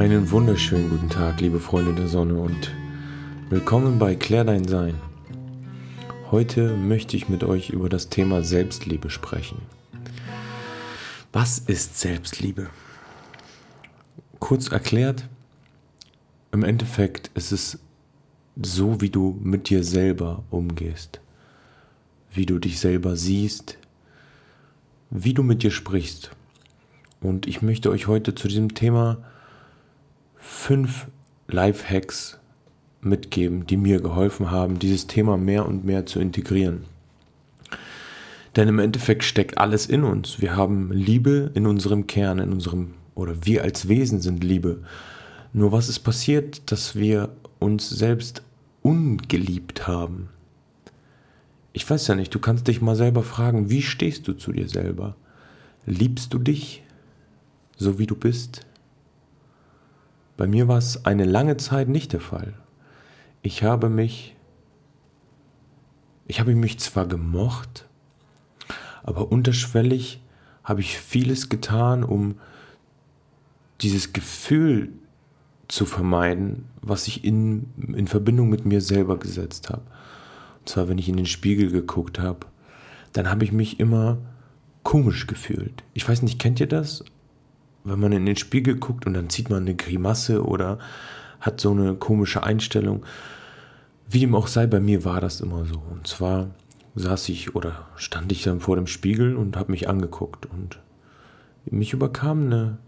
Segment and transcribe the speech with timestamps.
[0.00, 2.74] Einen wunderschönen guten Tag, liebe Freunde der Sonne und
[3.50, 4.94] willkommen bei Klär dein Sein.
[6.30, 9.60] Heute möchte ich mit euch über das Thema Selbstliebe sprechen.
[11.34, 12.70] Was ist Selbstliebe?
[14.38, 15.28] Kurz erklärt,
[16.50, 17.78] im Endeffekt ist es
[18.56, 21.20] so, wie du mit dir selber umgehst,
[22.32, 23.76] wie du dich selber siehst,
[25.10, 26.30] wie du mit dir sprichst.
[27.20, 29.18] Und ich möchte euch heute zu diesem Thema
[30.40, 31.06] fünf
[31.48, 32.38] Lifehacks
[33.02, 36.84] mitgeben, die mir geholfen haben, dieses Thema mehr und mehr zu integrieren.
[38.56, 40.40] Denn im Endeffekt steckt alles in uns.
[40.40, 44.82] Wir haben Liebe in unserem Kern, in unserem, oder wir als Wesen sind Liebe.
[45.52, 48.42] Nur was ist passiert, dass wir uns selbst
[48.82, 50.28] ungeliebt haben?
[51.72, 54.68] Ich weiß ja nicht, du kannst dich mal selber fragen, wie stehst du zu dir
[54.68, 55.14] selber?
[55.86, 56.82] Liebst du dich,
[57.76, 58.66] so wie du bist?
[60.40, 62.54] Bei mir war es eine lange Zeit nicht der Fall.
[63.42, 64.34] Ich habe mich,
[66.28, 67.86] ich habe mich zwar gemocht,
[69.02, 70.22] aber unterschwellig
[70.64, 72.36] habe ich vieles getan, um
[73.82, 74.94] dieses Gefühl
[75.68, 79.82] zu vermeiden, was ich in, in Verbindung mit mir selber gesetzt habe.
[80.60, 82.46] Und zwar, wenn ich in den Spiegel geguckt habe,
[83.12, 84.16] dann habe ich mich immer
[84.84, 85.84] komisch gefühlt.
[85.92, 87.04] Ich weiß nicht, kennt ihr das?
[87.84, 90.78] Wenn man in den Spiegel guckt und dann zieht man eine Grimasse oder
[91.40, 93.04] hat so eine komische Einstellung.
[94.08, 95.82] Wie dem auch sei, bei mir war das immer so.
[95.90, 96.50] Und zwar
[96.94, 100.80] saß ich oder stand ich dann vor dem Spiegel und habe mich angeguckt und
[101.64, 102.78] mich überkam eine,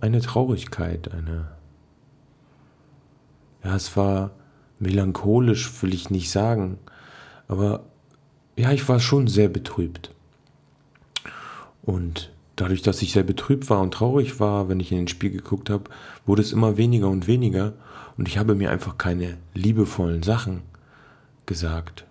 [0.00, 1.48] eine Traurigkeit, eine,
[3.62, 4.32] ja, es war
[4.78, 6.78] melancholisch, will ich nicht sagen,
[7.48, 7.84] aber
[8.56, 10.10] ja, ich war schon sehr betrübt.
[11.82, 15.40] Und dadurch, dass ich sehr betrübt war und traurig war, wenn ich in den Spiegel
[15.40, 15.84] geguckt habe,
[16.26, 17.74] wurde es immer weniger und weniger
[18.16, 20.62] und ich habe mir einfach keine liebevollen Sachen
[21.46, 22.04] gesagt.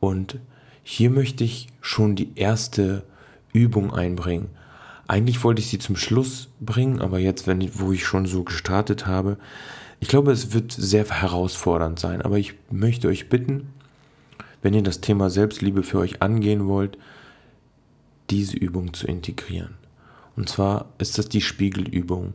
[0.00, 0.38] Und
[0.82, 3.04] hier möchte ich schon die erste
[3.52, 4.48] Übung einbringen.
[5.06, 9.06] Eigentlich wollte ich sie zum Schluss bringen, aber jetzt, wenn wo ich schon so gestartet
[9.06, 9.38] habe,
[10.00, 12.22] ich glaube, es wird sehr herausfordernd sein.
[12.22, 13.68] Aber ich möchte euch bitten,
[14.62, 16.98] wenn ihr das Thema Selbstliebe für euch angehen wollt,
[18.30, 19.74] diese Übung zu integrieren.
[20.36, 22.34] Und zwar ist das die Spiegelübung.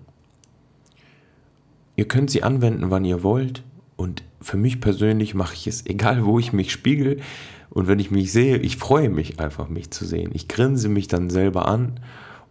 [1.96, 3.64] Ihr könnt sie anwenden, wann ihr wollt.
[3.96, 7.22] Und für mich persönlich mache ich es, egal wo ich mich spiegel.
[7.70, 10.32] Und wenn ich mich sehe, ich freue mich einfach, mich zu sehen.
[10.34, 12.00] Ich grinse mich dann selber an.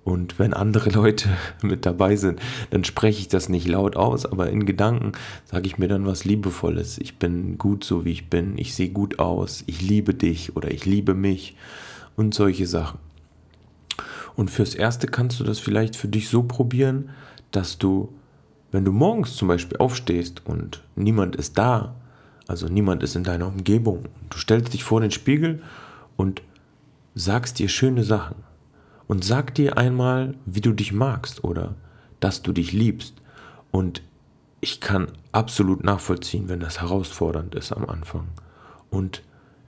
[0.05, 1.29] Und wenn andere Leute
[1.63, 5.13] mit dabei sind, dann spreche ich das nicht laut aus, aber in Gedanken
[5.45, 6.99] sage ich mir dann was Liebevolles.
[6.99, 8.57] Ich bin gut so, wie ich bin.
[8.57, 9.65] Ich sehe gut aus.
[9.67, 11.57] Ich liebe dich oder ich liebe mich.
[12.17, 12.99] Und solche Sachen.
[14.35, 17.11] Und fürs Erste kannst du das vielleicht für dich so probieren,
[17.51, 18.13] dass du,
[18.71, 21.95] wenn du morgens zum Beispiel aufstehst und niemand ist da,
[22.49, 25.63] also niemand ist in deiner Umgebung, du stellst dich vor den Spiegel
[26.17, 26.43] und
[27.15, 28.37] sagst dir schöne Sachen.
[29.07, 31.75] Und sag dir einmal, wie du dich magst oder
[32.21, 33.15] dass du dich liebst.
[33.71, 34.03] Und
[34.61, 38.29] ich kann absolut nachvollziehen, wenn das herausfordernd ist am Anfang.
[38.91, 39.23] Und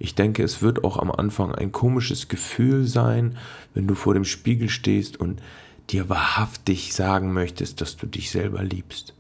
[0.04, 3.38] ich denke, es wird auch am Anfang ein komisches Gefühl sein,
[3.72, 5.40] wenn du vor dem Spiegel stehst und
[5.88, 9.14] dir wahrhaftig sagen möchtest, dass du dich selber liebst.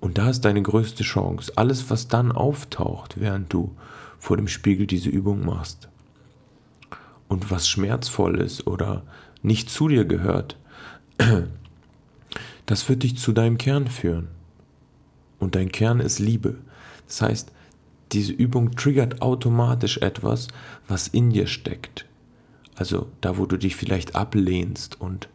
[0.00, 1.52] Und da ist deine größte Chance.
[1.56, 3.74] Alles, was dann auftaucht, während du
[4.18, 5.88] vor dem Spiegel diese Übung machst
[7.28, 9.04] und was schmerzvoll ist oder
[9.42, 10.58] nicht zu dir gehört,
[12.66, 14.28] das wird dich zu deinem Kern führen.
[15.38, 16.58] Und dein Kern ist Liebe.
[17.06, 17.52] Das heißt,
[18.12, 20.48] diese Übung triggert automatisch etwas,
[20.88, 22.06] was in dir steckt.
[22.74, 25.28] Also da, wo du dich vielleicht ablehnst und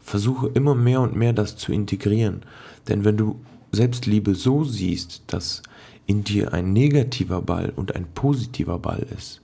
[0.00, 2.42] versuche immer mehr und mehr das zu integrieren.
[2.88, 3.40] Denn wenn du
[3.72, 5.62] Selbstliebe so siehst, dass
[6.06, 9.40] in dir ein negativer Ball und ein positiver Ball ist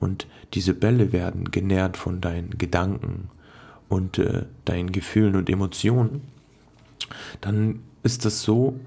[0.00, 3.30] und diese Bälle werden genährt von deinen Gedanken
[3.88, 6.22] und äh, deinen Gefühlen und Emotionen,
[7.40, 8.78] dann ist das so,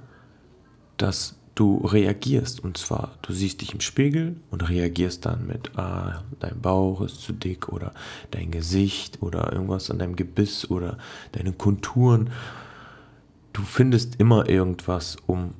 [0.97, 2.63] dass du reagierst.
[2.63, 7.21] Und zwar, du siehst dich im Spiegel und reagierst dann mit, ah, dein Bauch ist
[7.21, 7.93] zu dick oder
[8.31, 10.97] dein Gesicht oder irgendwas an deinem Gebiss oder
[11.31, 12.29] deine Konturen.
[13.53, 15.53] Du findest immer irgendwas, um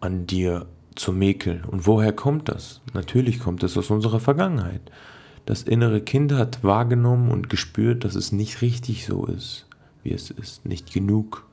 [0.00, 1.64] an dir zu mäkeln.
[1.64, 2.80] Und woher kommt das?
[2.94, 4.80] Natürlich kommt es aus unserer Vergangenheit.
[5.44, 9.66] Das innere Kind hat wahrgenommen und gespürt, dass es nicht richtig so ist,
[10.02, 11.46] wie es ist, nicht genug.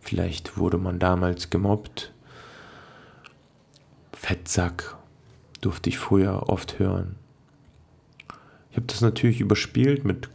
[0.00, 2.12] Vielleicht wurde man damals gemobbt,
[4.22, 4.96] Fettsack
[5.62, 7.16] durfte ich früher oft hören.
[8.70, 10.30] Ich habe das natürlich überspielt mit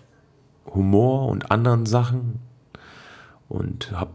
[0.65, 2.41] Humor und anderen Sachen.
[3.47, 4.11] und habe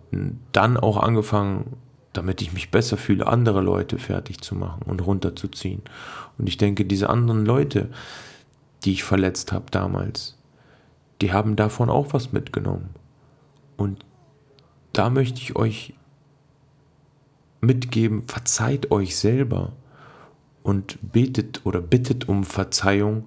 [0.52, 1.78] dann auch angefangen,
[2.12, 5.80] damit ich mich besser fühle, andere Leute fertig zu machen und runterzuziehen.
[6.36, 7.88] Und ich denke, diese anderen Leute,
[8.84, 10.36] die ich verletzt habe damals,
[11.22, 12.90] die haben davon auch was mitgenommen.
[13.78, 14.04] Und
[14.92, 15.94] da möchte ich euch
[17.62, 19.72] mitgeben, verzeiht euch selber
[20.62, 23.24] und betet oder bittet um Verzeihung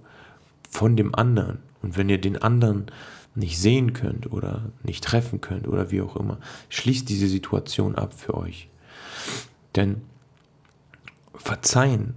[0.69, 1.59] von dem anderen.
[1.81, 2.85] Und wenn ihr den anderen
[3.33, 6.37] nicht sehen könnt oder nicht treffen könnt oder wie auch immer,
[6.69, 8.69] schließt diese Situation ab für euch.
[9.75, 10.01] Denn
[11.33, 12.15] Verzeihen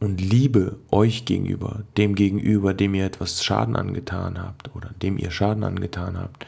[0.00, 5.30] und Liebe euch gegenüber, dem gegenüber, dem ihr etwas Schaden angetan habt oder dem ihr
[5.30, 6.46] Schaden angetan habt,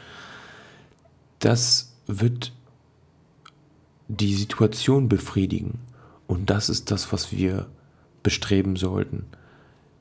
[1.41, 2.53] das wird
[4.17, 5.79] die Situation befriedigen.
[6.27, 7.67] Und das ist das, was wir
[8.23, 9.25] bestreben sollten.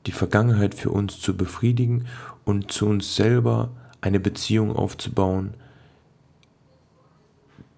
[0.06, 2.06] Die Vergangenheit für uns zu befriedigen
[2.44, 3.70] und zu uns selber
[4.00, 5.54] eine Beziehung aufzubauen,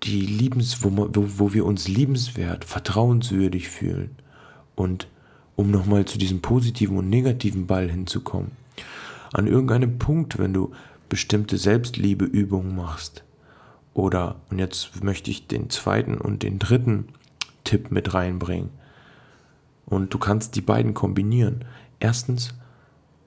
[0.04, 4.16] die liebens, wo, wo, wo wir uns liebenswert, vertrauenswürdig fühlen.
[4.74, 5.08] Und
[5.54, 8.52] um nochmal zu diesem positiven und negativen Ball hinzukommen.
[9.32, 10.72] An irgendeinem Punkt, wenn du
[11.08, 13.22] bestimmte Selbstliebeübungen machst,
[13.94, 17.08] oder, und jetzt möchte ich den zweiten und den dritten
[17.64, 18.70] Tipp mit reinbringen.
[19.86, 21.64] Und du kannst die beiden kombinieren.
[22.00, 22.54] Erstens,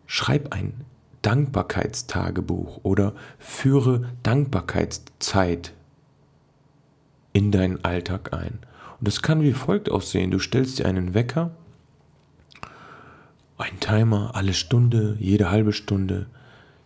[0.08, 0.86] schreib ein
[1.22, 5.74] Dankbarkeitstagebuch oder führe Dankbarkeitszeit
[7.34, 8.60] in deinen Alltag ein.
[9.00, 10.32] Und das kann wie folgt aussehen.
[10.32, 11.52] Du stellst dir einen Wecker,
[13.58, 16.28] ein Timer alle Stunde, jede halbe Stunde,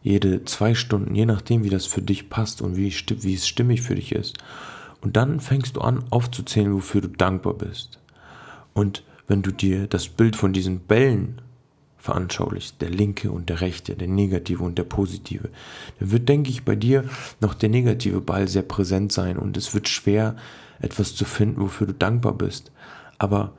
[0.02, 3.82] jede zwei Stunden, je nachdem, wie das für dich passt und wie, wie es stimmig
[3.82, 4.38] für dich ist.
[5.02, 8.00] Und dann fängst du an aufzuzählen, wofür du dankbar bist.
[8.74, 11.42] Und wenn du dir das Bild von diesen Bällen
[11.98, 15.50] veranschaulichst, der linke und der rechte, der negative und der positive,
[16.00, 17.04] dann wird, denke ich, bei dir
[17.42, 20.36] noch der negative Ball sehr präsent sein und es wird schwer,
[20.80, 22.72] etwas zu finden, wofür du dankbar bist.
[23.18, 23.54] Aber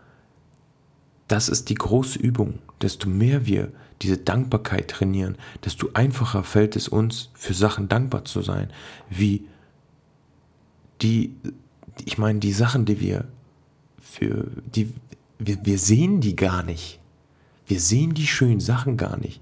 [1.30, 2.58] das ist die große Übung.
[2.82, 3.70] Desto mehr wir
[4.02, 8.72] diese Dankbarkeit trainieren, desto einfacher fällt es uns, für Sachen dankbar zu sein.
[9.08, 9.46] Wie
[11.02, 11.36] die,
[12.04, 13.26] ich meine, die Sachen, die wir
[14.00, 14.92] für, die,
[15.38, 16.98] wir, wir sehen die gar nicht.
[17.66, 19.40] Wir sehen die schönen Sachen gar nicht.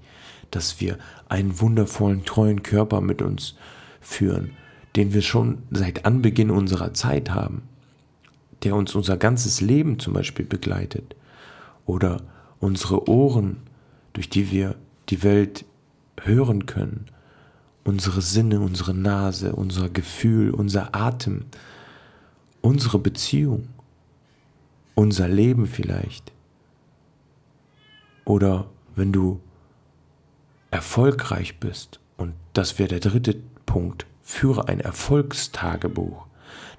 [0.51, 0.97] Dass wir
[1.27, 3.55] einen wundervollen, treuen Körper mit uns
[3.99, 4.51] führen,
[4.95, 7.63] den wir schon seit Anbeginn unserer Zeit haben,
[8.63, 11.15] der uns unser ganzes Leben zum Beispiel begleitet.
[11.89, 12.21] Oder
[12.59, 13.61] unsere Ohren,
[14.13, 14.75] durch die wir
[15.09, 15.65] die Welt
[16.21, 17.07] hören können,
[17.83, 21.45] unsere Sinne, unsere Nase, unser Gefühl, unser Atem,
[22.61, 23.69] unsere Beziehung,
[24.93, 26.31] unser Leben vielleicht.
[28.23, 29.39] Oder wenn du
[30.69, 36.27] erfolgreich bist, und das wäre der dritte Punkt, führe ein Erfolgstagebuch.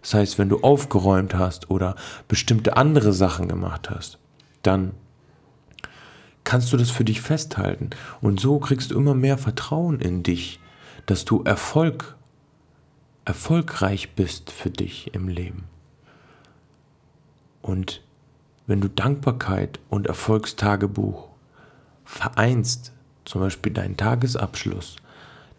[0.03, 1.97] Das heißt, wenn du aufgeräumt hast oder
[2.29, 4.21] bestimmte andere Sachen gemacht hast,
[4.63, 4.93] dann
[6.45, 7.91] kannst du das für dich festhalten.
[8.21, 10.61] Und so kriegst du immer mehr Vertrauen in dich,
[11.07, 12.17] dass du Erfolg,
[13.25, 15.65] erfolgreich bist für dich im Leben.
[17.63, 18.03] Und
[18.67, 21.29] wenn du Dankbarkeit und Erfolgstagebuch
[22.05, 22.93] vereinst,
[23.25, 24.97] zum Beispiel deinen Tagesabschluss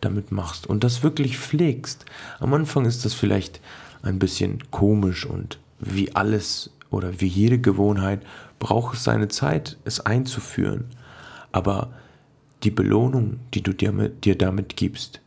[0.01, 2.05] damit machst und das wirklich pflegst,
[2.39, 3.61] am Anfang ist das vielleicht
[4.01, 8.21] ein bisschen komisch und wie alles oder wie jede Gewohnheit
[8.61, 10.85] braucht es seine Zeit, es einzuführen.
[11.51, 11.91] Aber
[12.63, 15.19] die Belohnung, die du dir, dir damit gibst,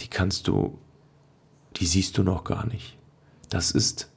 [0.00, 0.76] die kannst du,
[1.76, 2.98] die siehst du noch gar nicht.
[3.48, 4.10] Das ist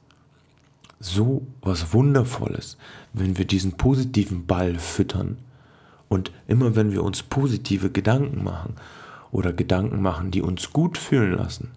[0.98, 2.76] so was Wundervolles,
[3.12, 5.38] wenn wir diesen positiven Ball füttern.
[6.08, 8.74] Und immer wenn wir uns positive Gedanken machen
[9.30, 11.70] oder Gedanken machen, die uns gut fühlen lassen,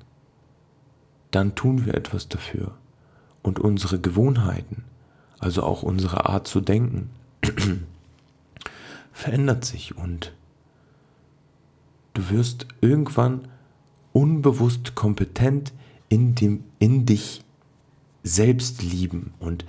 [1.30, 2.74] dann tun wir etwas dafür.
[3.44, 4.86] Und unsere Gewohnheiten,
[5.40, 7.10] also auch unsere Art zu denken,
[9.12, 10.34] verändert sich und
[12.14, 13.48] du wirst irgendwann
[14.14, 15.74] unbewusst kompetent
[16.10, 17.44] in, dem, in dich
[18.24, 19.66] selbst lieben und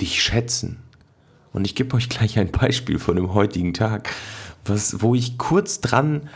[0.00, 0.78] dich schätzen.
[1.52, 4.10] Und ich gebe euch gleich ein Beispiel von dem heutigen Tag,
[4.64, 6.28] was, wo ich kurz dran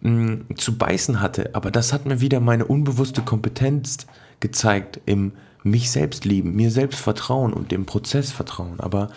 [0.00, 4.06] mh, mm, zu beißen hatte, aber das hat mir wieder meine unbewusste Kompetenz
[4.40, 8.80] gezeigt im mich selbst lieben, mir selbst vertrauen und dem Prozess vertrauen.
[8.80, 9.10] Aber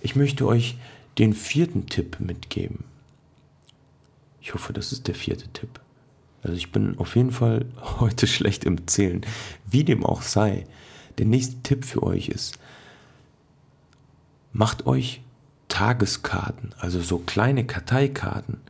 [0.00, 0.76] ich möchte euch
[1.18, 2.84] den vierten Tipp mitgeben.
[4.40, 5.80] Ich hoffe, das ist der vierte Tipp.
[6.42, 7.66] Also ich bin auf jeden Fall
[8.00, 9.24] heute schlecht im Zählen.
[9.68, 10.66] Wie dem auch sei,
[11.18, 12.58] der nächste Tipp für euch ist,
[14.52, 15.22] macht euch
[15.68, 18.60] Tageskarten, also so kleine Karteikarten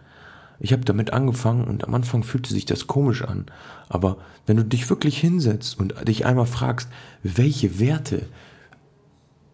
[0.59, 3.47] Ich habe damit angefangen und am Anfang fühlte sich das komisch an.
[3.89, 6.89] Aber wenn du dich wirklich hinsetzt und dich einmal fragst,
[7.23, 8.27] welche Werte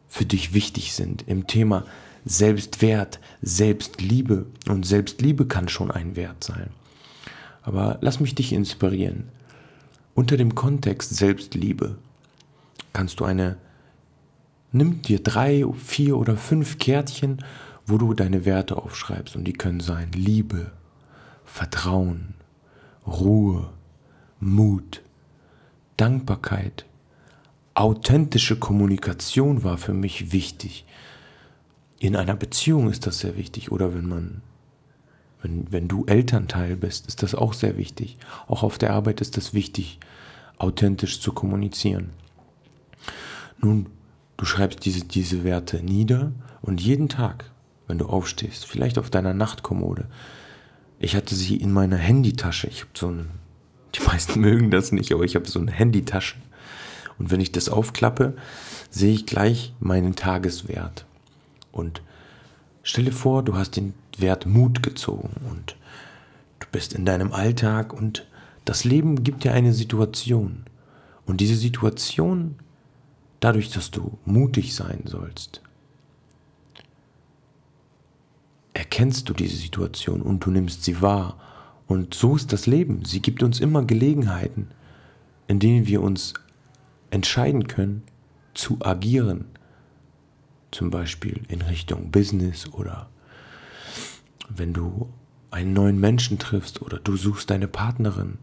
[0.09, 1.85] für dich wichtig sind im Thema
[2.25, 6.71] Selbstwert, Selbstliebe und Selbstliebe kann schon ein Wert sein.
[7.63, 9.29] Aber lass mich dich inspirieren.
[10.15, 11.97] Unter dem Kontext Selbstliebe
[12.93, 13.57] kannst du eine,
[14.71, 17.43] nimm dir drei, vier oder fünf Kärtchen,
[17.87, 20.71] wo du deine Werte aufschreibst und die können sein Liebe,
[21.45, 22.35] Vertrauen,
[23.07, 23.71] Ruhe,
[24.41, 25.03] Mut,
[25.97, 26.87] Dankbarkeit,
[27.75, 30.85] authentische Kommunikation war für mich wichtig.
[31.99, 34.43] In einer Beziehung ist das sehr wichtig oder wenn man
[35.43, 38.17] wenn, wenn du Elternteil bist, ist das auch sehr wichtig.
[38.47, 39.99] Auch auf der Arbeit ist das wichtig,
[40.57, 42.11] authentisch zu kommunizieren.
[43.59, 43.87] Nun,
[44.37, 46.33] du schreibst diese, diese Werte nieder
[46.63, 47.51] und jeden Tag,
[47.89, 50.07] wenn du aufstehst, vielleicht auf deiner Nachtkommode,
[51.03, 52.69] ich hatte sie in meiner Handytasche.
[52.69, 53.27] Ich habe so eine,
[53.95, 56.37] die meisten mögen das nicht, aber ich habe so eine Handytasche.
[57.19, 58.37] Und wenn ich das aufklappe,
[58.91, 61.05] sehe ich gleich meinen Tageswert.
[61.73, 62.03] Und
[62.83, 65.77] stelle vor, du hast den Wert Mut gezogen und
[66.61, 68.27] du bist in deinem Alltag und
[68.65, 70.65] das Leben gibt dir eine Situation.
[71.27, 72.57] Und diese Situation,
[73.41, 75.63] dadurch, dass du mutig sein sollst,
[78.93, 81.39] erkennst du diese Situation und du nimmst sie wahr.
[81.87, 83.07] Und so ist das Leben.
[83.07, 84.69] Sie gibt uns immer Gelegenheiten,
[85.49, 86.35] in denen wir uns
[87.11, 88.03] entscheiden können,
[88.53, 89.47] zu agieren.
[90.73, 93.09] Zum Beispiel in Richtung Business oder
[94.51, 95.09] wenn du
[95.51, 98.37] einen neuen Menschen triffst oder du suchst deine Partnerin.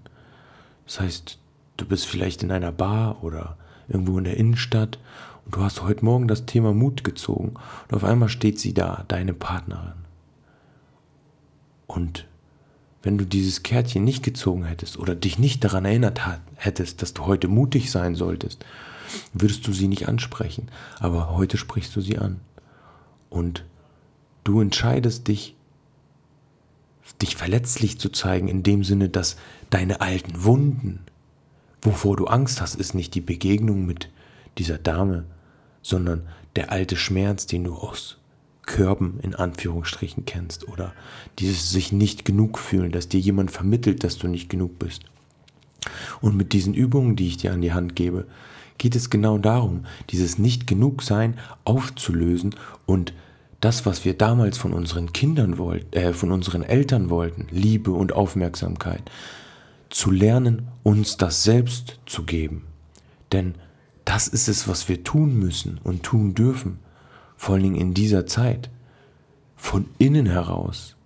[0.88, 1.38] Das heißt,
[1.78, 3.56] du bist vielleicht in einer Bar oder
[3.88, 4.98] irgendwo in der Innenstadt
[5.46, 7.54] und du hast heute Morgen das Thema Mut gezogen
[7.88, 10.09] und auf einmal steht sie da, deine Partnerin.
[11.90, 12.28] Und
[13.02, 16.22] wenn du dieses Kärtchen nicht gezogen hättest oder dich nicht daran erinnert
[16.56, 18.64] hättest, dass du heute mutig sein solltest,
[19.34, 20.68] würdest du sie nicht ansprechen.
[21.00, 22.42] Aber heute sprichst du sie an.
[23.32, 23.66] Und
[24.44, 25.56] du entscheidest dich,
[27.24, 29.36] dich verletzlich zu zeigen, in dem Sinne, dass
[29.72, 31.00] deine alten Wunden,
[31.82, 34.12] wovor du Angst hast, ist nicht die Begegnung mit
[34.60, 35.26] dieser Dame,
[35.82, 38.19] sondern der alte Schmerz, den du aus
[38.70, 40.94] Körben in Anführungsstrichen kennst oder
[41.40, 45.06] dieses sich nicht genug fühlen, dass dir jemand vermittelt, dass du nicht genug bist.
[46.22, 48.28] Und mit diesen Übungen, die ich dir an die Hand gebe,
[48.78, 53.12] geht es genau darum, dieses nicht genug sein aufzulösen und
[53.60, 58.14] das, was wir damals von unseren Kindern wollten, äh, von unseren Eltern wollten, Liebe und
[58.14, 59.02] Aufmerksamkeit,
[59.90, 62.68] zu lernen, uns das selbst zu geben.
[63.32, 63.56] Denn
[64.06, 66.78] das ist es, was wir tun müssen und tun dürfen
[67.40, 68.70] vor allen Dingen in dieser Zeit,
[69.56, 70.98] von innen heraus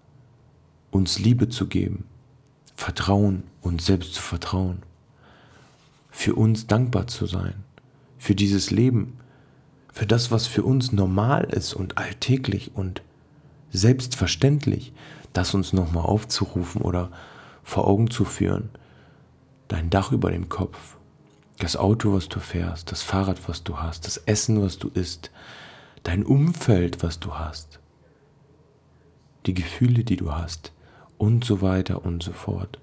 [0.90, 2.06] uns Liebe zu geben,
[2.76, 4.82] Vertrauen, uns selbst zu vertrauen,
[6.10, 7.54] für uns dankbar zu sein,
[8.18, 9.20] für dieses Leben,
[9.94, 13.04] für das, was für uns normal ist und alltäglich und
[13.72, 14.92] selbstverständlich,
[15.34, 17.12] das uns nochmal aufzurufen oder
[17.62, 18.70] vor Augen zu führen.
[19.68, 20.98] Dein Dach über dem Kopf,
[21.60, 25.30] das Auto, was du fährst, das Fahrrad, was du hast, das Essen, was du isst,
[26.04, 27.80] dein Umfeld, was du hast,
[29.46, 30.74] die Gefühle, die du hast
[31.18, 32.80] und so weiter und so fort.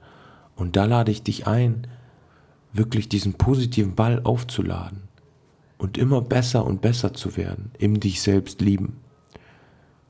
[0.57, 1.87] Und da lade ich dich ein,
[2.73, 5.03] wirklich diesen positiven Ball aufzuladen
[5.79, 8.99] und immer besser und besser zu werden, im dich selbst lieben.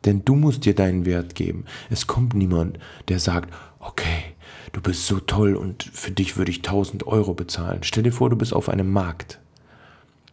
[0.04, 1.66] Denn du musst dir deinen Wert geben.
[1.90, 4.34] Es kommt niemand, der sagt, okay,
[4.72, 7.82] du bist so toll und für dich würde ich 1000 Euro bezahlen.
[7.82, 9.40] Stell dir vor, du bist auf einem Markt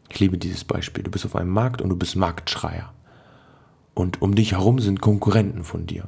[0.09, 1.03] ich liebe dieses Beispiel.
[1.03, 2.93] Du bist auf einem Markt und du bist Marktschreier.
[3.93, 6.05] Und um dich herum sind Konkurrenten von dir.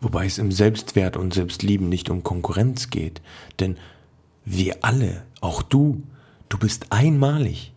[0.00, 3.20] Wobei es im Selbstwert und Selbstlieben nicht um Konkurrenz geht.
[3.58, 3.76] Denn
[4.44, 6.02] wir alle, auch du,
[6.48, 7.72] du bist einmalig.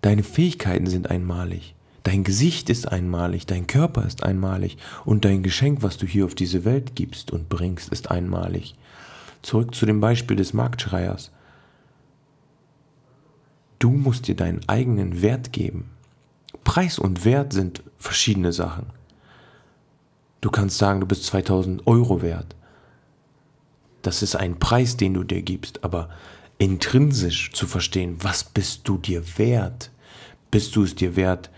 [0.00, 1.74] Deine Fähigkeiten sind einmalig.
[2.02, 6.34] Dein Gesicht ist einmalig, dein Körper ist einmalig und dein Geschenk, was du hier auf
[6.34, 8.74] diese Welt gibst und bringst, ist einmalig.
[9.42, 11.30] Zurück zu dem Beispiel des Marktschreiers.
[13.80, 15.90] Du musst dir deinen eigenen Wert geben.
[16.64, 18.86] Preis und Wert sind verschiedene Sachen.
[20.42, 22.54] Du kannst sagen, du bist 2000 Euro wert.
[24.02, 26.10] Das ist ein Preis, den du dir gibst, aber
[26.58, 29.90] intrinsisch zu verstehen, was bist du dir wert?
[30.50, 31.50] Bist du es dir wert,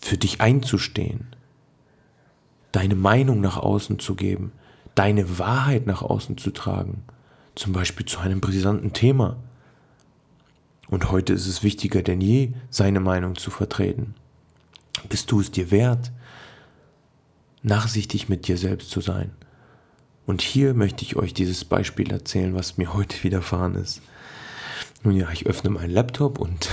[0.00, 1.26] für dich einzustehen,
[2.72, 4.52] deine Meinung nach außen zu geben,
[4.94, 7.04] deine Wahrheit nach außen zu tragen,
[7.54, 9.36] zum Beispiel zu einem brisanten Thema,
[10.88, 14.14] und heute ist es wichtiger denn je, seine Meinung zu vertreten.
[15.08, 16.12] Bist du es dir wert,
[17.62, 19.32] nachsichtig mit dir selbst zu sein.
[20.26, 24.02] Und hier möchte ich euch dieses Beispiel erzählen, was mir heute widerfahren ist.
[25.02, 26.68] Nun ja, ich öffne meinen Laptop und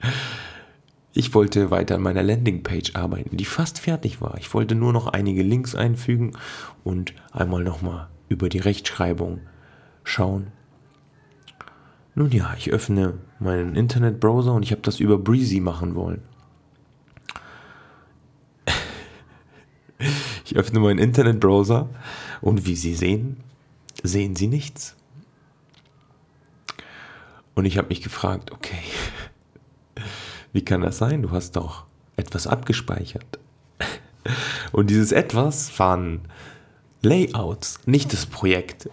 [1.14, 4.36] ich wollte weiter an meiner Landingpage arbeiten, die fast fertig war.
[4.38, 6.32] Ich wollte nur noch einige Links einfügen
[6.84, 9.40] und einmal nochmal über die Rechtschreibung
[10.04, 10.48] schauen.
[12.20, 16.20] Nun ja, ich öffne meinen Internetbrowser und ich habe das über Breezy machen wollen.
[20.44, 21.88] Ich öffne meinen Internetbrowser
[22.42, 23.38] und wie Sie sehen,
[24.02, 24.96] sehen Sie nichts.
[27.54, 28.82] Und ich habe mich gefragt, okay,
[30.52, 31.22] wie kann das sein?
[31.22, 31.86] Du hast doch
[32.16, 33.38] etwas abgespeichert.
[34.72, 36.20] Und dieses etwas waren
[37.00, 38.90] Layouts, nicht das Projekt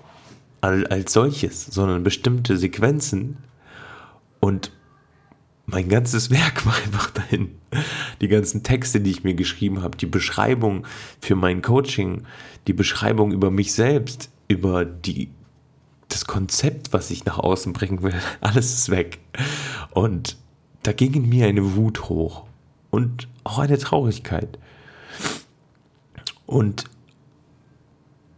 [0.62, 3.38] als solches, sondern bestimmte Sequenzen.
[4.40, 4.72] Und
[5.66, 7.56] mein ganzes Werk war einfach dahin.
[8.22, 10.86] Die ganzen Texte, die ich mir geschrieben habe, die Beschreibung
[11.22, 12.24] für mein Coaching,
[12.66, 15.30] die Beschreibung über mich selbst, über die,
[16.10, 19.20] das Konzept, was ich nach außen bringen will, alles ist weg.
[19.92, 20.38] Und
[20.84, 22.46] da ging in mir eine Wut hoch
[22.90, 24.58] und auch eine Traurigkeit.
[26.46, 26.86] Und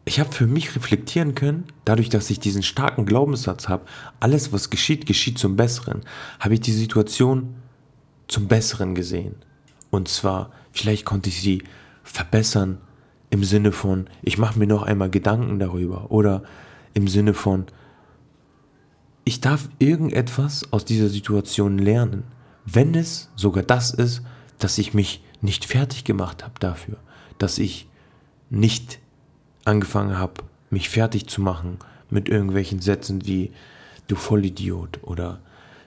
[0.10, 3.86] ich habe für mich reflektieren können, dadurch, dass ich diesen starken Glaubenssatz habe,
[4.20, 6.02] alles, was geschieht, geschieht zum Besseren,
[6.40, 7.54] habe ich die Situation
[8.28, 9.36] zum Besseren gesehen.
[9.92, 11.62] Und zwar, vielleicht konnte ich sie
[12.02, 12.80] verbessern
[13.30, 16.42] im Sinne von, ich mache mir noch einmal Gedanken darüber oder
[16.96, 17.68] im Sinne von,
[19.26, 22.24] ich darf irgendetwas aus dieser Situation lernen,
[22.66, 24.24] wenn es sogar das ist,
[24.58, 26.98] dass ich mich nicht fertig gemacht habe dafür,
[27.38, 27.88] dass ich
[28.50, 28.99] nicht
[29.70, 31.78] angefangen habe, mich fertig zu machen
[32.10, 33.52] mit irgendwelchen Sätzen wie
[34.08, 35.40] du Vollidiot oder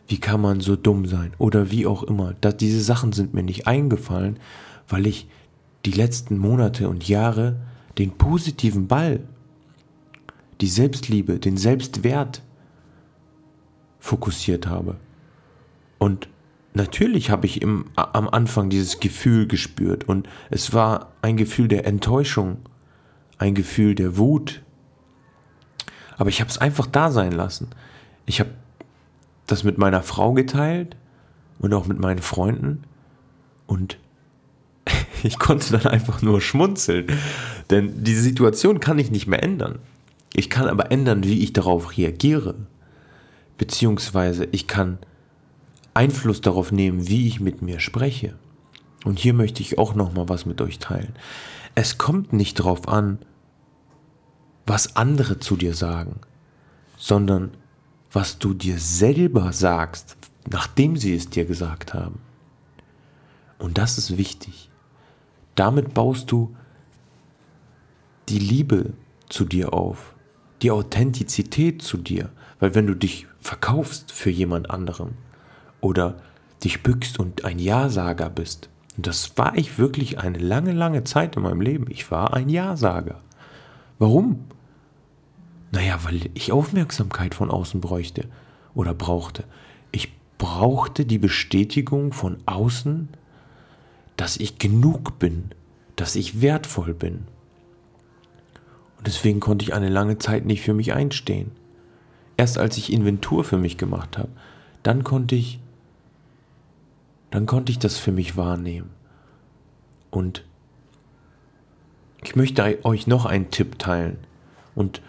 [0.09, 2.35] wie kann man so dumm sein oder wie auch immer.
[2.41, 4.39] Das, diese Sachen sind mir nicht eingefallen,
[4.89, 5.29] weil ich
[5.85, 7.57] die letzten Monate und Jahre
[7.99, 9.21] den positiven Ball,
[10.61, 12.43] die Selbstliebe, den Selbstwert
[13.99, 14.97] fokussiert habe.
[15.99, 16.29] Und
[16.75, 21.87] natürlich habe ich im, am Anfang dieses Gefühl gespürt und es war ein Gefühl der
[21.87, 22.59] Enttäuschung
[23.43, 24.63] ein Gefühl der Wut.
[26.17, 27.69] Aber ich habe es einfach da sein lassen.
[28.25, 28.51] Ich habe
[29.47, 30.97] das mit meiner Frau geteilt
[31.59, 32.85] und auch mit meinen Freunden
[33.67, 33.99] und
[35.23, 37.07] ich konnte dann einfach nur schmunzeln.
[37.71, 39.81] Denn diese Situation kann ich nicht mehr ändern.
[40.35, 42.55] Ich kann aber ändern, wie ich darauf reagiere.
[43.59, 44.99] Beziehungsweise ich kann
[45.95, 48.35] Einfluss darauf nehmen, wie ich mit mir spreche.
[49.05, 51.15] Und hier möchte ich auch nochmal was mit euch teilen.
[51.75, 53.19] Es kommt nicht darauf an,
[54.73, 56.19] was andere zu dir sagen,
[56.97, 57.51] sondern
[58.11, 60.17] was du dir selber sagst,
[60.51, 62.21] nachdem sie es dir gesagt haben.
[63.59, 64.71] Und das ist wichtig.
[65.57, 66.57] Damit baust du
[68.31, 68.95] die Liebe
[69.29, 70.15] zu dir auf,
[70.63, 75.11] die Authentizität zu dir, weil wenn du dich verkaufst für jemand anderem
[75.83, 76.15] oder
[76.65, 81.37] dich bückst und ein Ja-Sager bist, und das war ich wirklich eine lange, lange Zeit
[81.37, 83.21] in meinem Leben, ich war ein Ja-Sager.
[83.99, 84.47] Warum?
[85.73, 88.29] Naja, weil ich Aufmerksamkeit von außen bräuchte
[88.75, 89.45] oder brauchte.
[89.91, 93.09] Ich brauchte die Bestätigung von außen,
[94.17, 95.51] dass ich genug bin,
[95.97, 97.27] dass ich wertvoll bin.
[98.99, 101.51] Und deswegen konnte ich eine lange Zeit nicht für mich einstehen.
[102.37, 104.29] Erst als ich Inventur für mich gemacht habe,
[104.83, 105.59] dann konnte ich
[107.31, 108.91] dann konnte ich das für mich wahrnehmen.
[110.11, 110.45] Und
[112.23, 114.19] ich möchte euch noch einen Tipp teilen.
[114.75, 115.01] Und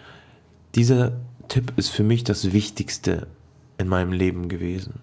[0.76, 3.28] dieser Tipp ist für mich das Wichtigste
[3.78, 5.00] in meinem Leben gewesen.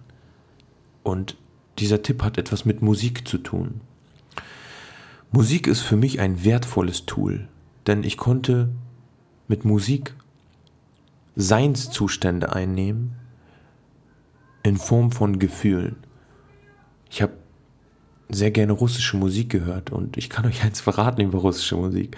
[1.03, 1.37] Und
[1.79, 3.81] dieser Tipp hat etwas mit Musik zu tun.
[5.31, 7.47] Musik ist für mich ein wertvolles Tool,
[7.87, 8.69] denn ich konnte
[9.47, 10.13] mit Musik
[11.35, 13.15] Seinszustände einnehmen
[14.63, 15.95] in Form von Gefühlen.
[17.09, 17.33] Ich habe
[18.31, 22.17] sehr gerne russische Musik gehört und ich kann euch eins verraten über russische Musik.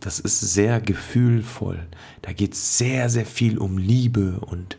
[0.00, 1.86] Das ist sehr gefühlvoll.
[2.22, 4.76] Da geht es sehr, sehr viel um Liebe und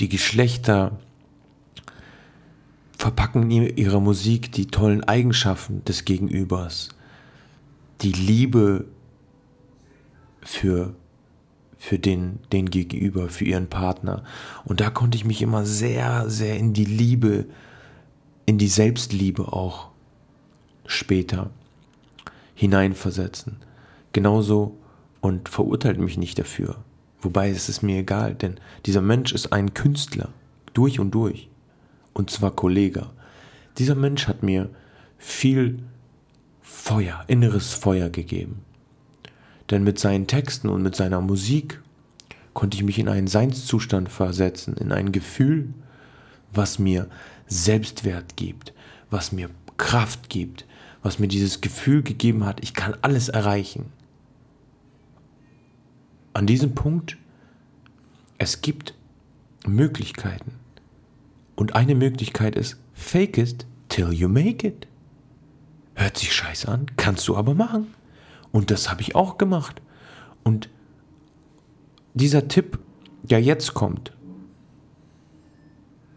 [0.00, 0.98] die Geschlechter
[2.98, 6.88] verpacken in ihrer Musik die tollen Eigenschaften des Gegenübers,
[8.00, 8.86] die Liebe
[10.42, 10.94] für,
[11.78, 14.24] für den, den Gegenüber, für ihren Partner.
[14.64, 17.46] Und da konnte ich mich immer sehr, sehr in die Liebe
[18.46, 19.88] in die Selbstliebe auch
[20.86, 21.50] später
[22.54, 23.56] hineinversetzen.
[24.12, 24.76] Genauso
[25.20, 26.76] und verurteilt mich nicht dafür.
[27.20, 30.28] Wobei es ist mir egal, denn dieser Mensch ist ein Künstler,
[30.74, 31.48] durch und durch.
[32.12, 33.06] Und zwar Kollege.
[33.78, 34.68] Dieser Mensch hat mir
[35.18, 35.82] viel
[36.60, 38.62] Feuer, inneres Feuer gegeben.
[39.70, 41.80] Denn mit seinen Texten und mit seiner Musik
[42.52, 45.72] konnte ich mich in einen Seinszustand versetzen, in ein Gefühl,
[46.52, 47.08] was mir
[47.46, 48.72] Selbstwert gibt,
[49.10, 50.66] was mir Kraft gibt,
[51.02, 53.92] was mir dieses Gefühl gegeben hat, ich kann alles erreichen.
[56.32, 57.16] An diesem Punkt,
[58.38, 58.94] es gibt
[59.66, 60.52] Möglichkeiten.
[61.56, 64.88] Und eine Möglichkeit ist, fake it till you make it.
[65.94, 67.94] Hört sich scheiße an, kannst du aber machen.
[68.50, 69.80] Und das habe ich auch gemacht.
[70.42, 70.68] Und
[72.14, 72.78] dieser Tipp,
[73.22, 74.12] der jetzt kommt,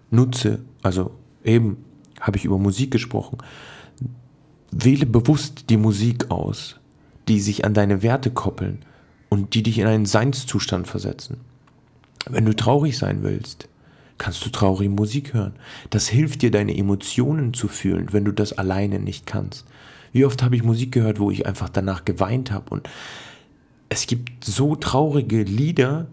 [0.09, 1.11] nutze, also
[1.43, 1.77] eben
[2.19, 3.37] habe ich über Musik gesprochen,
[4.71, 6.79] wähle bewusst die Musik aus,
[7.27, 8.79] die sich an deine Werte koppeln
[9.29, 11.37] und die dich in einen Seinszustand versetzen.
[12.29, 13.69] Wenn du traurig sein willst,
[14.17, 15.53] kannst du traurige Musik hören.
[15.89, 19.65] Das hilft dir, deine Emotionen zu fühlen, wenn du das alleine nicht kannst.
[20.11, 22.69] Wie oft habe ich Musik gehört, wo ich einfach danach geweint habe.
[22.71, 22.89] Und
[23.89, 26.07] es gibt so traurige Lieder,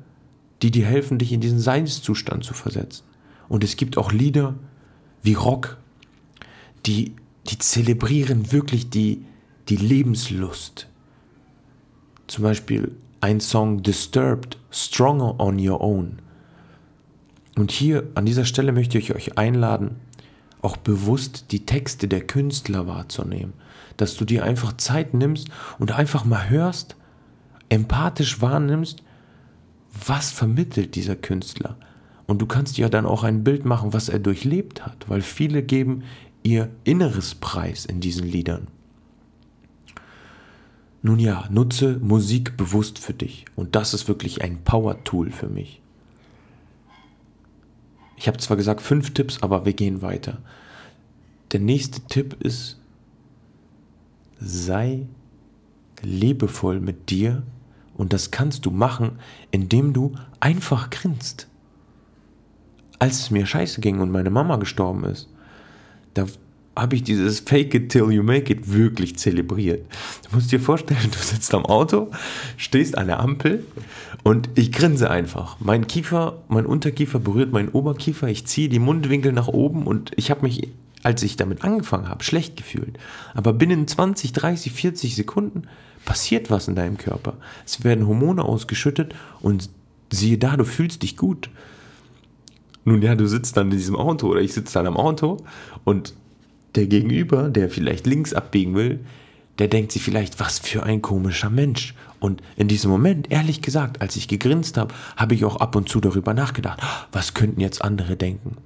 [0.63, 3.05] die dir helfen, dich in diesen Seinszustand zu versetzen.
[3.49, 4.55] Und es gibt auch Lieder
[5.23, 5.79] wie Rock,
[6.87, 7.15] die,
[7.47, 9.25] die zelebrieren wirklich die,
[9.69, 10.89] die Lebenslust.
[12.27, 16.19] Zum Beispiel ein Song Disturbed, Stronger on Your Own.
[17.57, 19.97] Und hier an dieser Stelle möchte ich euch einladen,
[20.61, 23.53] auch bewusst die Texte der Künstler wahrzunehmen.
[23.97, 26.97] Dass du dir einfach Zeit nimmst und einfach mal hörst,
[27.69, 29.03] empathisch wahrnimmst,
[30.07, 31.77] was vermittelt dieser Künstler.
[32.27, 35.63] Und du kannst dir dann auch ein Bild machen, was er durchlebt hat, weil viele
[35.63, 36.05] geben
[36.43, 38.69] ihr Inneres preis in diesen Liedern.
[41.03, 43.45] Nun ja, nutze Musik bewusst für dich.
[43.57, 45.83] Und das ist wirklich ein Power-Tool für mich.
[48.17, 50.39] Ich habe zwar gesagt fünf Tipps, aber wir gehen weiter.
[51.53, 52.81] Der nächste Tipp ist,
[54.41, 55.07] sei
[56.03, 57.43] liebevoll mit dir
[57.95, 59.19] und das kannst du machen,
[59.51, 61.49] indem du einfach grinst.
[63.05, 65.29] Als es mir scheiße ging und meine Mama gestorben ist,
[66.15, 66.25] da
[66.75, 69.85] habe ich dieses Fake it till you make it wirklich zelebriert.
[70.23, 72.11] Du musst dir vorstellen, du sitzt am Auto,
[72.57, 73.63] stehst an der Ampel
[74.23, 75.59] und ich grinse einfach.
[75.61, 80.31] Mein Kiefer, mein Unterkiefer berührt meinen Oberkiefer, ich ziehe die Mundwinkel nach oben und ich
[80.31, 80.71] habe mich,
[81.03, 82.99] als ich damit angefangen habe, schlecht gefühlt.
[83.35, 85.65] Aber binnen 20, 30, 40 Sekunden
[86.07, 87.35] passiert was in deinem Körper.
[87.67, 89.69] Es werden Hormone ausgeschüttet und
[90.11, 91.51] siehe da, du fühlst dich gut.
[92.85, 95.39] Nun ja, du sitzt dann in diesem Auto oder ich sitze dann am Auto
[95.85, 96.15] und
[96.75, 99.01] der Gegenüber, der vielleicht links abbiegen will,
[99.59, 101.95] der denkt sich vielleicht, was für ein komischer Mensch.
[102.19, 105.89] Und in diesem Moment, ehrlich gesagt, als ich gegrinst habe, habe ich auch ab und
[105.89, 106.81] zu darüber nachgedacht,
[107.13, 108.57] was könnten jetzt andere denken.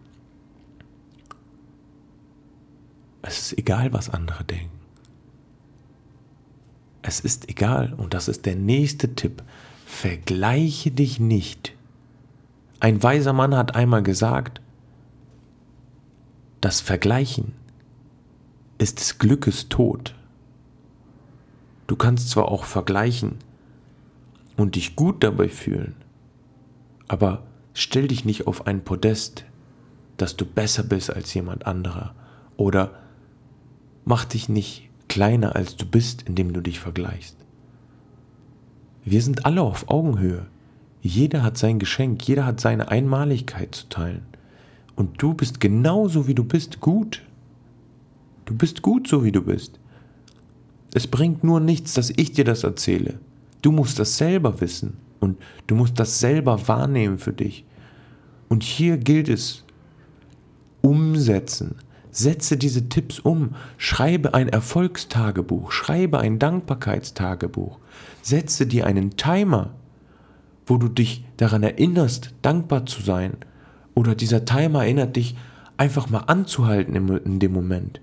[3.21, 4.71] Es ist egal, was andere denken.
[7.03, 9.43] Es ist egal, und das ist der nächste Tipp,
[9.87, 11.75] vergleiche dich nicht.
[12.81, 14.61] Ein weiser Mann hat einmal gesagt,
[16.61, 17.55] das Vergleichen
[18.79, 20.15] ist des Glückes Tod.
[21.87, 23.37] Du kannst zwar auch vergleichen
[24.57, 25.95] und dich gut dabei fühlen,
[27.09, 29.45] aber stell dich nicht auf ein Podest,
[30.17, 32.15] dass du besser bist als jemand anderer
[32.57, 32.93] oder
[34.05, 37.37] mach dich nicht kleiner als du bist, indem du dich vergleichst.
[39.05, 40.47] Wir sind alle auf Augenhöhe.
[41.01, 44.23] Jeder hat sein Geschenk, jeder hat seine Einmaligkeit zu teilen.
[44.97, 47.23] Und du bist genauso wie du bist gut.
[48.45, 49.79] Du bist gut so, wie du bist.
[50.95, 53.21] Es bringt nur nichts, dass ich dir das erzähle.
[53.63, 57.65] Du musst das selber wissen und du musst das selber wahrnehmen für dich.
[58.49, 59.65] Und hier gilt es,
[60.81, 61.77] umsetzen.
[62.11, 63.55] Setze diese Tipps um.
[63.77, 65.71] Schreibe ein Erfolgstagebuch.
[65.71, 67.79] Schreibe ein Dankbarkeitstagebuch.
[68.23, 69.75] Setze dir einen Timer,
[70.69, 73.37] wo du dich daran erinnerst, dankbar zu sein.
[73.95, 75.37] Oder dieser Timer erinnert dich,
[75.77, 78.01] einfach mal anzuhalten in dem Moment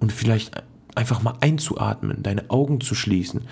[0.00, 0.62] und vielleicht
[0.94, 3.42] einfach mal einzuatmen, deine Augen zu schließen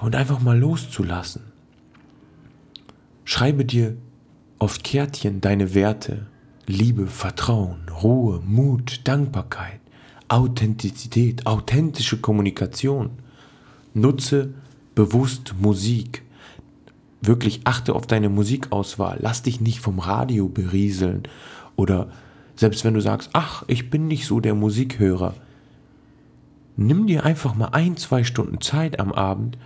[0.00, 1.42] und einfach mal loszulassen.
[3.24, 3.96] Schreibe dir
[4.58, 6.26] auf Kärtchen deine Werte,
[6.66, 9.80] Liebe, Vertrauen, Ruhe, Mut, Dankbarkeit,
[10.28, 13.10] Authentizität, authentische Kommunikation.
[13.94, 14.54] Nutze
[14.98, 16.24] bewusst Musik.
[17.20, 19.18] Wirklich achte auf deine Musikauswahl.
[19.20, 21.22] Lass dich nicht vom Radio berieseln
[21.76, 22.08] oder
[22.56, 25.34] selbst wenn du sagst, ach, ich bin nicht so der Musikhörer.
[26.76, 29.56] Nimm dir einfach mal ein, zwei Stunden Zeit am Abend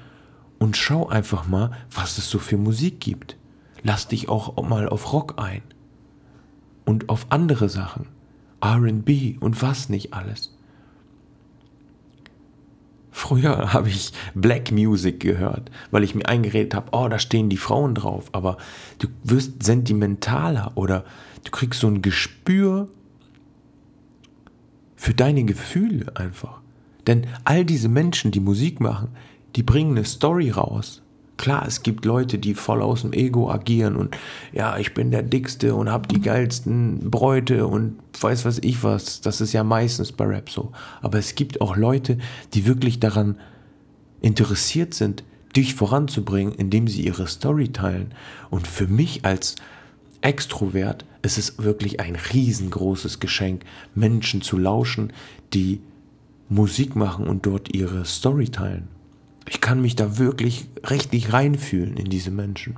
[0.59, 3.38] und schau einfach mal, was es so für Musik gibt.
[3.83, 5.62] Lass dich auch mal auf Rock ein.
[6.85, 8.07] Und auf andere Sachen.
[8.62, 10.55] RB und was nicht alles.
[13.12, 17.57] Früher habe ich Black Music gehört, weil ich mir eingeredet habe, oh, da stehen die
[17.59, 18.31] Frauen drauf.
[18.33, 18.57] Aber
[18.98, 21.05] du wirst sentimentaler oder
[21.44, 22.88] du kriegst so ein Gespür
[24.96, 26.61] für deine Gefühle einfach.
[27.07, 29.09] Denn all diese Menschen, die Musik machen,
[29.57, 31.03] die bringen eine Story raus.
[31.37, 34.16] Klar, es gibt Leute, die voll aus dem Ego agieren und
[34.53, 39.21] ja, ich bin der Dickste und hab die geilsten Bräute und weiß was ich was.
[39.23, 40.73] Das ist ja meistens bei Rap so.
[41.01, 42.18] Aber es gibt auch Leute,
[42.55, 43.38] die wirklich daran
[44.21, 45.25] interessiert sind,
[45.57, 48.14] dich voranzubringen, indem sie ihre Story teilen.
[48.51, 49.57] Und für mich als
[50.21, 53.64] Extrovert ist es wirklich ein riesengroßes Geschenk,
[53.95, 55.12] Menschen zu lauschen,
[55.53, 55.81] die
[56.49, 58.88] Musik machen und dort ihre Story teilen.
[59.49, 62.77] Ich kann mich da wirklich richtig reinfühlen in diese Menschen.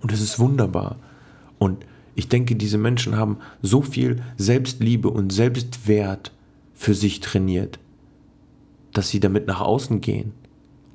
[0.00, 0.96] Und es ist wunderbar.
[1.58, 6.32] Und ich denke, diese Menschen haben so viel Selbstliebe und Selbstwert
[6.74, 7.78] für sich trainiert,
[8.92, 10.32] dass sie damit nach außen gehen.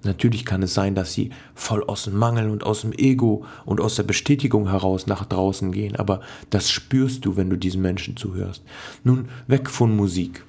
[0.03, 3.81] Natürlich kann es sein, dass sie voll aus dem Mangel und aus dem Ego und
[3.81, 8.15] aus der Bestätigung heraus nach draußen gehen, aber das spürst du, wenn du diesen Menschen
[8.15, 8.63] zuhörst.
[9.03, 10.45] Nun weg von Musik.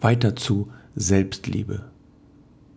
[0.00, 1.91] Weiter zu Selbstliebe.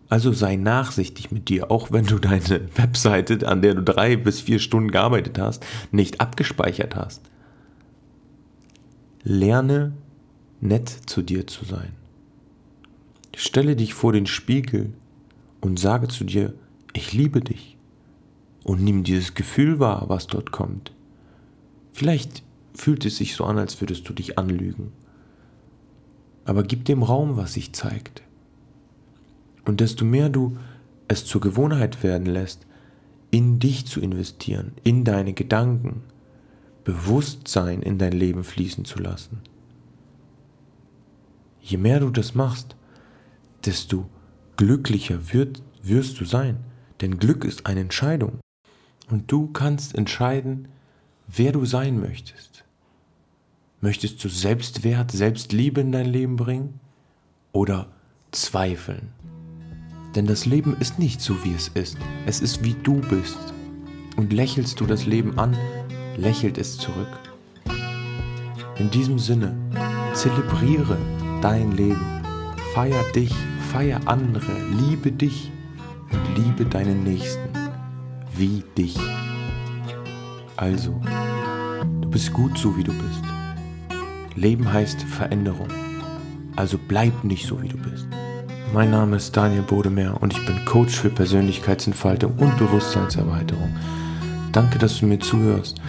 [0.08, 4.40] Also sei nachsichtig mit dir, auch wenn du deine Webseite, an der du drei bis
[4.40, 7.22] vier Stunden gearbeitet hast, nicht abgespeichert hast.
[9.24, 9.92] Lerne
[10.60, 11.92] nett zu dir zu sein.
[13.34, 14.92] Stelle dich vor den Spiegel
[15.60, 16.54] und sage zu dir,
[16.92, 17.76] ich liebe dich.
[18.62, 20.92] Und nimm dieses Gefühl wahr, was dort kommt.
[21.92, 22.42] Vielleicht
[22.74, 24.92] fühlt es sich so an, als würdest du dich anlügen.
[26.44, 28.22] Aber gib dem Raum, was sich zeigt.
[29.66, 30.56] Und desto mehr du
[31.08, 32.66] es zur Gewohnheit werden lässt,
[33.30, 36.02] in dich zu investieren, in deine Gedanken,
[36.84, 39.40] Bewusstsein in dein Leben fließen zu lassen.
[41.60, 42.76] Je mehr du das machst,
[43.64, 44.08] desto
[44.56, 46.58] glücklicher wird, wirst du sein.
[47.00, 48.38] Denn Glück ist eine Entscheidung.
[49.10, 50.68] Und du kannst entscheiden,
[51.26, 52.64] wer du sein möchtest.
[53.80, 56.78] Möchtest du Selbstwert, Selbstliebe in dein Leben bringen?
[57.52, 57.88] Oder
[58.30, 59.15] zweifeln?
[60.16, 61.98] Denn das Leben ist nicht so, wie es ist.
[62.24, 63.36] Es ist, wie du bist.
[64.16, 65.54] Und lächelst du das Leben an,
[66.16, 67.20] lächelt es zurück.
[68.78, 69.54] In diesem Sinne,
[70.14, 70.96] zelebriere
[71.42, 72.00] dein Leben.
[72.72, 73.34] Feier dich,
[73.70, 74.52] feier andere,
[74.88, 75.52] liebe dich
[76.10, 77.50] und liebe deinen Nächsten
[78.34, 78.96] wie dich.
[80.56, 80.98] Also,
[82.00, 83.22] du bist gut so, wie du bist.
[84.34, 85.68] Leben heißt Veränderung.
[86.56, 88.06] Also bleib nicht so, wie du bist.
[88.72, 93.74] Mein Name ist Daniel Bodemeer und ich bin Coach für Persönlichkeitsentfaltung und Bewusstseinserweiterung.
[94.52, 95.80] Danke, dass du mir zuhörst.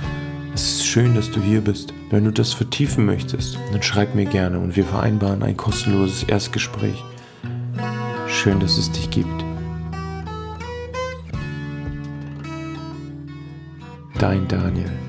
[0.54, 1.94] Es ist schön, dass du hier bist.
[2.10, 7.04] Wenn du das vertiefen möchtest, dann schreib mir gerne und wir vereinbaren ein kostenloses Erstgespräch.
[8.28, 9.44] Schön, dass es dich gibt.
[14.20, 15.07] Dein Daniel.